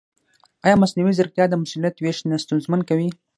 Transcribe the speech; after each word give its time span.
ایا 0.65 0.75
مصنوعي 0.83 1.13
ځیرکتیا 1.17 1.45
د 1.49 1.53
مسؤلیت 1.63 1.95
وېش 1.99 2.17
نه 2.29 2.35
ستونزمن 2.43 2.81
کوي؟ 2.89 3.09